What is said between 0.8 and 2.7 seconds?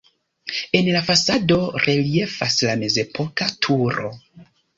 la fasado reliefas